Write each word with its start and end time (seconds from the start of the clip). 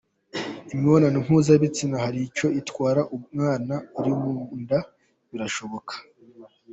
Imibonano 0.73 1.17
mpuzabitsina 1.25 1.95
hari 2.03 2.19
icyo 2.27 2.47
itwara 2.59 3.01
umwana 3.15 3.75
uri 3.99 4.13
mu 4.21 4.33
nda? 4.61 4.79
Birashoboka 5.29 5.93